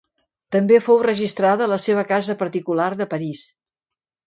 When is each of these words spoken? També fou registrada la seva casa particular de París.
També 0.53 0.79
fou 0.85 0.97
registrada 1.07 1.67
la 1.73 1.79
seva 1.85 2.05
casa 2.15 2.39
particular 2.41 2.91
de 3.05 3.09
París. 3.15 3.47